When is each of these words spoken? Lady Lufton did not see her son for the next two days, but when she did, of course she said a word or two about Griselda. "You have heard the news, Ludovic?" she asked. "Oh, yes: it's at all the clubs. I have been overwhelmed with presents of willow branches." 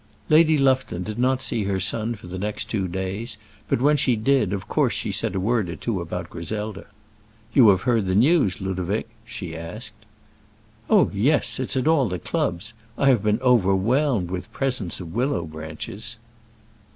Lady 0.29 0.57
Lufton 0.57 1.03
did 1.03 1.19
not 1.19 1.43
see 1.43 1.65
her 1.65 1.79
son 1.79 2.15
for 2.15 2.25
the 2.25 2.39
next 2.39 2.71
two 2.71 2.87
days, 2.87 3.37
but 3.67 3.79
when 3.79 3.95
she 3.95 4.15
did, 4.15 4.51
of 4.51 4.67
course 4.67 4.93
she 4.95 5.11
said 5.11 5.35
a 5.35 5.39
word 5.39 5.69
or 5.69 5.75
two 5.75 6.01
about 6.01 6.27
Griselda. 6.27 6.87
"You 7.53 7.69
have 7.69 7.81
heard 7.81 8.07
the 8.07 8.15
news, 8.15 8.59
Ludovic?" 8.59 9.07
she 9.25 9.55
asked. 9.55 9.93
"Oh, 10.89 11.11
yes: 11.13 11.59
it's 11.59 11.77
at 11.77 11.87
all 11.87 12.09
the 12.09 12.17
clubs. 12.17 12.73
I 12.97 13.09
have 13.09 13.21
been 13.21 13.39
overwhelmed 13.43 14.31
with 14.31 14.51
presents 14.51 14.99
of 14.99 15.13
willow 15.13 15.45
branches." 15.45 16.17